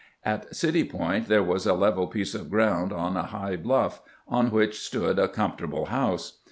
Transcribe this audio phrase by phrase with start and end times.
[0.25, 4.49] At City Point there was a level piece of ground on a high bluff, on
[4.49, 6.39] which stood a com fortable house.